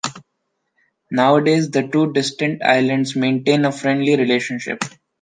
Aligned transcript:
Nowadays, 1.11 1.69
the 1.69 1.87
two 1.87 2.11
distant 2.11 2.63
islands 2.63 3.15
maintain 3.15 3.65
a 3.65 3.71
friendly 3.71 4.15
relationship. 4.15 4.83